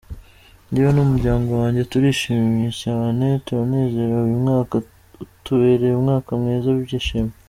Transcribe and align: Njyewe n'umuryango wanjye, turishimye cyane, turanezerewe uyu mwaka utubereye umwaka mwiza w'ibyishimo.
Njyewe 0.67 0.91
n'umuryango 0.93 1.49
wanjye, 1.61 1.81
turishimye 1.91 2.69
cyane, 2.83 3.25
turanezerewe 3.45 4.21
uyu 4.27 4.37
mwaka 4.43 4.73
utubereye 5.23 5.93
umwaka 5.97 6.29
mwiza 6.39 6.67
w'ibyishimo. 6.71 7.33